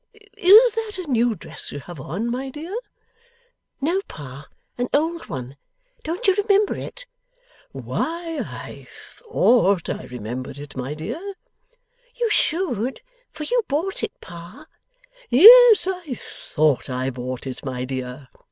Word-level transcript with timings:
Is 0.35 0.71
that 0.71 0.97
a 0.97 1.05
new 1.11 1.35
dress 1.35 1.71
you 1.71 1.79
have 1.81 1.99
on, 1.99 2.31
my 2.31 2.49
dear?' 2.49 2.75
'No, 3.79 4.01
Pa, 4.07 4.47
an 4.75 4.87
old 4.95 5.27
one. 5.27 5.57
Don't 6.03 6.25
you 6.25 6.33
remember 6.33 6.73
it?' 6.73 7.05
'Why, 7.71 8.39
I 8.43 8.87
THOUGHT 8.89 9.89
I 9.91 10.05
remembered 10.05 10.57
it, 10.57 10.75
my 10.75 10.95
dear!' 10.95 11.33
'You 12.15 12.31
should, 12.31 13.01
for 13.31 13.43
you 13.43 13.61
bought 13.67 14.01
it, 14.01 14.13
Pa.' 14.21 14.65
'Yes, 15.29 15.85
I 15.87 16.15
THOUGHT 16.15 16.89
I 16.89 17.11
bought 17.11 17.45
it 17.45 17.63
my 17.63 17.85
dear! 17.85 18.27